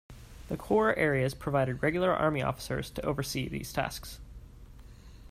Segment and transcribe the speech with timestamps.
[0.47, 4.19] The corps areas provided Regular Army officers to oversee these tasks.